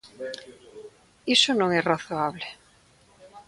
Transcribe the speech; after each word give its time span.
Iso 1.35 1.51
non 1.59 1.69
é 1.79 1.81
razoable. 1.91 2.47